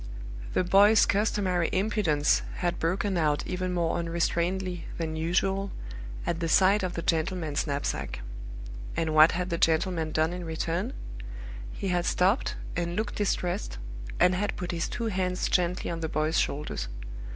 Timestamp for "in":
10.33-10.43